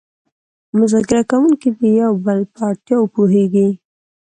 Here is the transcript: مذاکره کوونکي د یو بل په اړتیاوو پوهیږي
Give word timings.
مذاکره 0.79 1.21
کوونکي 1.31 1.69
د 1.79 1.81
یو 2.01 2.11
بل 2.25 2.39
په 2.53 2.59
اړتیاوو 2.69 3.11
پوهیږي 3.15 3.69